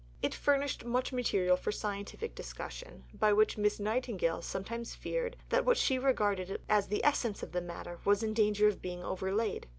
[0.23, 5.77] It furnished much material for scientific discussion, by which Miss Nightingale sometimes feared that what
[5.77, 9.67] she regarded as the essence of the matter was in danger of being overlaid.